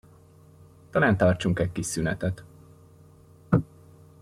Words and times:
Talán 0.89 1.17
tartsunk 1.17 1.59
egy 1.59 1.71
kis 1.71 1.85
szünetet. 1.85 2.43